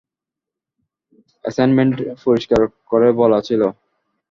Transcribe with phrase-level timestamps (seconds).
[1.45, 2.61] অ্যাসাইনমেন্টে পরিষ্কার
[2.91, 3.61] করে বলা ছিল।